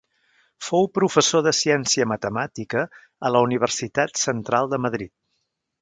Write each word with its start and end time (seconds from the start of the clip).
Fou 0.67 0.87
professor 0.99 1.43
de 1.49 1.53
ciència 1.57 2.09
matemàtica 2.13 2.83
a 3.31 3.35
la 3.37 3.45
Universitat 3.51 4.27
Central 4.27 4.71
de 4.75 4.85
Madrid. 4.89 5.17